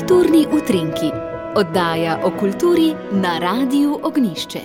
[0.00, 1.10] Kulturni utrinki,
[1.56, 4.60] oddaja o kulturi na Radiu Ognišče.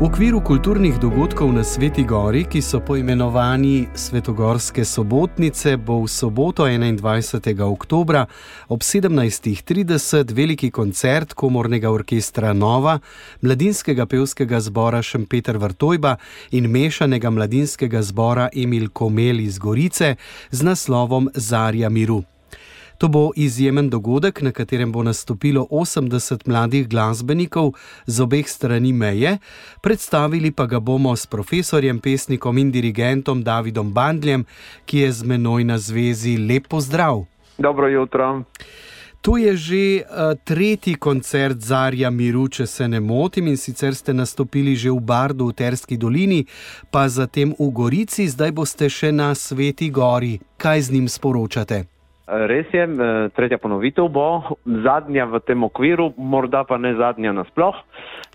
[0.00, 6.66] V okviru kulturnih dogodkov na Sveti Gori, ki so poimenovani Svetogorske sobotnice, bo v soboto
[6.66, 7.62] 21.
[7.62, 8.24] oktober
[8.68, 12.98] ob 17.30 veliki koncert komornega orkestra Nova,
[13.40, 16.16] mladinskega pevskega zbora Šempeter Vrtojba
[16.50, 20.16] in mešanega mladinskega zbora Emil Komel iz Gorice
[20.50, 22.24] z naslovom Zarja Miru.
[23.00, 27.72] To bo izjemen dogodek, na katerem bo nastopilo 80 mladih glasbenikov
[28.06, 29.38] z obeh strani meje,
[29.80, 34.44] predstavili pa ga bomo s profesorjem, pesnikom in dirigentom Davidom Bandljem,
[34.84, 36.36] ki je z menoj na zvezi.
[36.36, 37.24] Lep pozdrav.
[37.58, 38.42] Dobro jutro.
[39.20, 44.12] To je že uh, tretji koncert Zarja Miru, če se ne motim, in sicer ste
[44.12, 46.44] nastopili že v Bardu v Terski dolini,
[46.90, 50.36] pa zatem v Gorici, zdaj boste še na Sveti Gori.
[50.60, 51.99] Kaj z njim sporočate?
[52.30, 52.84] Res je,
[53.34, 57.74] tretja ponovitev bo, zadnja v tem okviru, morda pa ne zadnja nasploh.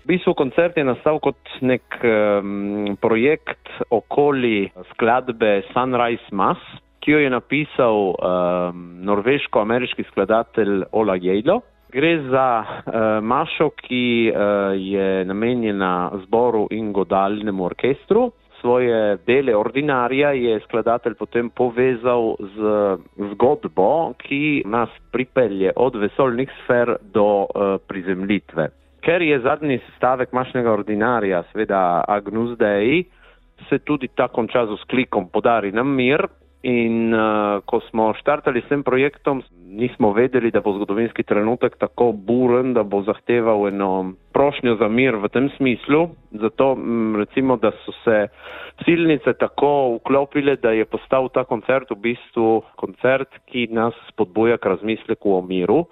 [0.04, 6.60] V bistvu koncert je nastal kot nek um, projekt okoli skladbe Sunrise Mass,
[7.00, 11.62] ki jo je napisal um, norveško-ameriški skladatelj Ola Jejlo.
[11.94, 12.94] Gre za uh,
[13.24, 18.28] mašo, ki uh, je namenjena zboru in godalnemu orkestru
[18.66, 22.56] svoje dele ordinarija je skladatelj potem povezal z
[23.30, 28.68] zgodbo, ki nas pripelje od vesoljnih sfer do uh, prizemljitve.
[29.06, 33.04] Ker je zadnji stavek mašnega ordinarija, seveda Agnus Dei,
[33.68, 36.26] se tudi ta konča z klikom podari nam mir,
[36.66, 39.38] In uh, ko smo štartali s tem projektom,
[39.70, 45.14] nismo vedeli, da bo zgodovinski trenutek tako buren, da bo zahteval eno prošnjo za mir
[45.14, 46.08] v tem smislu.
[46.34, 48.26] Zato m, recimo, da so se
[48.82, 54.74] silnice tako vklopile, da je postal ta koncert v bistvu koncert, ki nas spodbuja k
[54.74, 55.84] razmisleku o miru.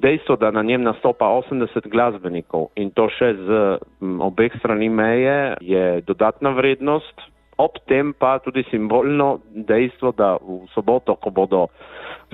[0.00, 3.60] Dejstvo, da na njem nastopa 80 glasbenikov in to še z
[4.00, 10.64] m, obeh strani meje, je dodatna vrednost, ob tem pa tudi simbolno dejstvo, da v
[10.74, 11.68] soboto, ko bodo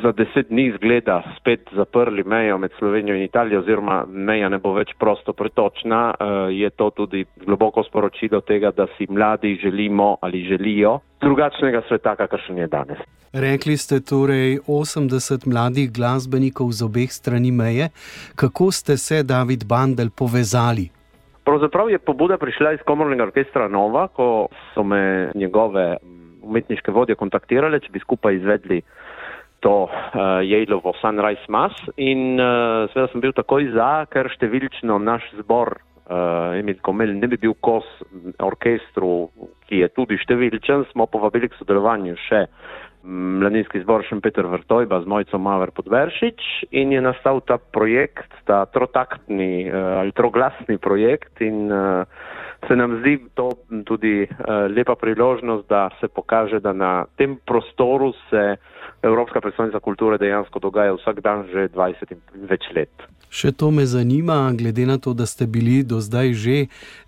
[0.03, 4.73] za deset dni zgleda spet zaprli mejo med Slovenijo in Italijo oziroma meja ne bo
[4.73, 10.45] več prosto pretočna, eh, je to tudi globoko sporočilo tega, da si mladi želimo ali
[10.45, 12.99] želijo drugačnega sveta, kakršen je danes.
[13.33, 17.89] Rekli ste torej 80 mladih glasbenikov z obeh strani meje.
[18.37, 21.00] Kako ste se, David Bandel, povezali?
[21.45, 25.97] Pravzaprav je pobuda prišla iz komornega orkestra Nova, ko so me njegove
[26.43, 28.83] umetniške vodje kontaktirale, če bi skupaj izvedli
[29.61, 31.77] to uh, Jejlovo Sunrise Mass.
[31.97, 37.28] In uh, seveda sem bil takoj za, ker številčno naš zbor uh, Emil Komel ne
[37.28, 37.89] bi bil kos
[38.41, 39.28] orkestru,
[39.69, 42.47] ki je tudi številčen, smo povabili k sodelovanju še
[43.05, 49.69] mladinski zbor Šempeter Vrtojba z Mojco Maver Podveršič in je nastal ta projekt, ta trotaktni
[49.69, 52.05] eh, ali troglasni projekt in uh,
[52.69, 53.50] se nam zdi to
[53.84, 58.56] tudi uh, lepa priložnost, da se pokaže, da na tem prostoru se
[59.03, 62.93] Evropska predstavnica kulture dejansko dogaja vsak dan že 20 in več let.
[63.31, 66.56] Še to me zanima, glede na to, da ste bili do zdaj že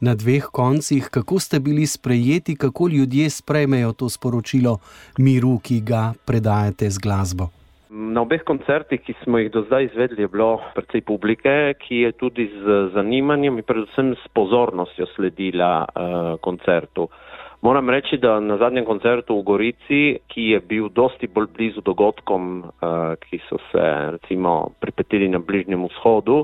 [0.00, 4.78] na dveh koncih, kako ste bili sprejeti, kako ljudje sprejmejo to sporočilo
[5.18, 7.50] miru, ki ga predajate z glasbo.
[7.92, 12.12] Na obeh koncertih, ki smo jih do zdaj izvedli, je bilo precej publike, ki je
[12.16, 17.10] tudi z zanimanjem in predvsem s pozornostjo sledila uh, koncertu.
[17.10, 17.21] Uh,
[17.62, 22.64] Moram reči, da na zadnjem koncertu v Gorici, ki je bil dosti bolj blizu dogodkom,
[22.66, 23.84] uh, ki so se
[24.16, 26.42] recimo pripetili na Bližnjem vzhodu,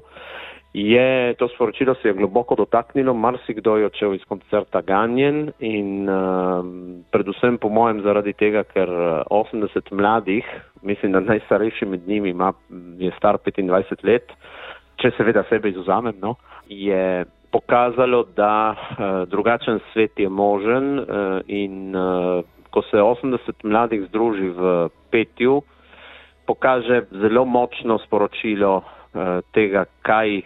[0.73, 6.62] je to sporočilo se je globoko dotaknilo, marsikdo je odšel iz koncerta ganjen in uh,
[7.11, 8.89] predvsem po mojem zaradi tega, ker
[9.27, 10.45] 80 eh, mladih,
[10.83, 12.53] mislim, da najstarejši med njimi ima,
[12.99, 14.31] je star 25 let,
[15.03, 16.37] če seveda sebe izuzamem, no,
[16.69, 21.06] je pokazalo, da uh, drugačen svet je možen uh,
[21.47, 25.62] in uh, ko se 80 mladih združi v petju,
[26.46, 28.82] pokaže zelo močno sporočilo
[29.52, 30.43] tega, kaj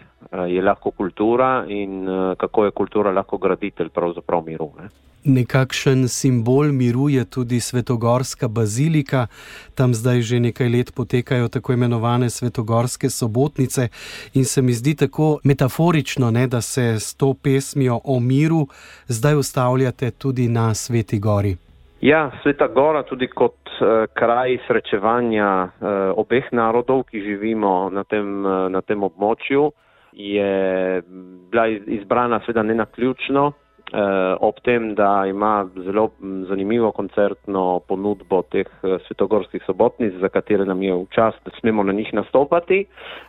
[0.49, 4.71] je lahko kultura in uh, kako je kultura lahko graditelj pravzaprav miru.
[4.81, 4.89] Ne?
[5.25, 9.27] Nekakšen simbol miru je tudi Svetogorska bazilika.
[9.75, 13.89] Tam zdaj že nekaj let potekajo tako imenovane Svetogorske sobotnice
[14.35, 18.67] in se mi zdi tako metaforično, ne, da se s to pesmijo o miru
[19.07, 21.57] zdaj ustavljate tudi na Sveti Gori.
[22.01, 28.43] Ja, Sveta Gora tudi kot uh, kraj srečevanja uh, obeh narodov, ki živimo na tem,
[28.43, 29.71] uh, na tem območju,
[30.13, 31.03] je
[31.51, 33.53] bila izbrana seveda ne na ključno
[33.93, 36.11] Eh, ob tem, da ima zelo
[36.49, 41.83] zanimivo koncertno ponudbo teh eh, svetogorskih sobotnic, za katere nam je v čas, da smemo
[41.83, 42.87] na njih nastopati,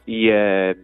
[0.08, 0.76] je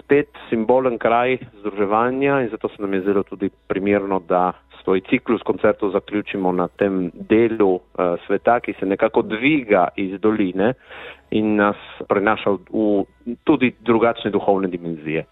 [0.00, 5.42] spet simbolen kraj združevanja in zato se nam je zelo tudi primerno, da svoj ciklus
[5.42, 7.82] koncertov zaključimo na tem delu uh,
[8.26, 10.72] sveta, ki se nekako dviga iz doline
[11.30, 11.76] in nas
[12.08, 13.04] prenaša v
[13.44, 15.24] tudi drugačne duhovne dimenzije.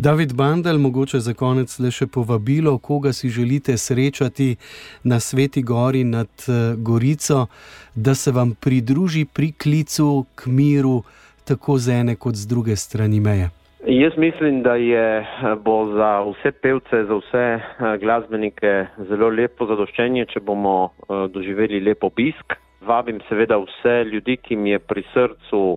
[0.00, 4.54] David Bandel, mogoče za konec le še povabilo, koga si želite srečati
[5.02, 7.46] na Sveti Gori nad eh, Gorico,
[7.94, 11.02] da se vam pridruži pri klicu k miru,
[11.44, 13.50] tako z ene kot z druge strani meje.
[13.86, 15.26] Jaz mislim, da je
[15.64, 21.82] bo za vse pevce, za vse eh, glasbenike zelo lepo zadoščenje, če bomo eh, doživeli
[21.90, 22.54] lep obisk.
[22.86, 25.76] Vabim seveda vse ljudi, ki mi je pri srcu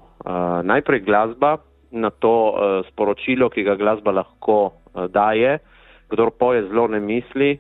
[0.64, 1.56] najprej glasba,
[1.92, 2.56] na to uh,
[2.92, 5.60] sporočilo, ki ga glasba lahko uh, daje.
[6.12, 7.60] Kdor poje zelo ne misli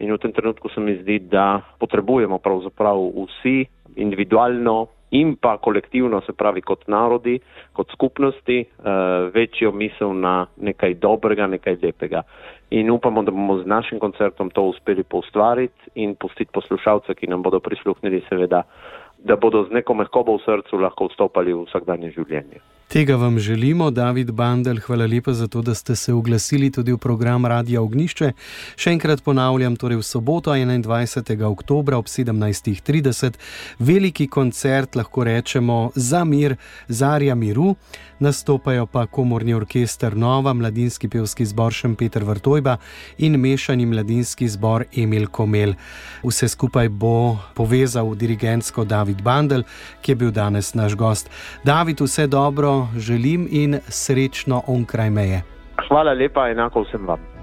[0.00, 2.96] in v tem trenutku se mi zdi, da potrebujemo pravzaprav
[3.26, 3.66] vsi
[3.96, 7.40] individualno in pa kolektivno, se pravi kot narodi,
[7.72, 12.22] kot skupnosti, uh, večjo misel na nekaj dobrega, nekaj lepega.
[12.70, 17.42] In upamo, da bomo z našim koncertom to uspeli poustvariti in pustiti poslušalce, ki nam
[17.42, 18.62] bodo prisluhnili, seveda,
[19.18, 22.62] da bodo z neko mehkobo v srcu lahko vstopali v vsakdanje življenje.
[22.90, 24.80] Tega vam želimo, David Bandel.
[24.80, 28.32] Hvala lepa za to, da ste se oglasili tudi v program Radia Ognišče.
[28.76, 31.44] Še enkrat ponavljam, torej v soboto 21.
[31.46, 33.38] oktober ob 17.30
[33.78, 36.56] veliki koncert, lahko rečemo, za mir,
[36.88, 37.76] zarja miru.
[38.18, 42.76] Nastopajo pa komorni orkester Nova, mladinski pevski zbor Šempeter Vrtojba
[43.18, 45.76] in mešani mladinski zbor Emil Komel.
[46.26, 49.62] Vse skupaj bo povezal dirigentsko David Bandel,
[50.02, 51.30] ki je bil danes naš gost.
[51.64, 55.42] David, vse dobro želim in srečno onkraj meje.
[55.88, 57.39] Hvala lepa, enako vsem vam.